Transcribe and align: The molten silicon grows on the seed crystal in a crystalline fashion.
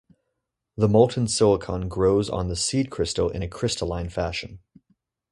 The 0.77 0.87
molten 0.89 1.27
silicon 1.27 1.87
grows 1.87 2.27
on 2.27 2.47
the 2.47 2.55
seed 2.55 2.89
crystal 2.89 3.29
in 3.29 3.43
a 3.43 3.47
crystalline 3.47 4.09
fashion. 4.09 4.57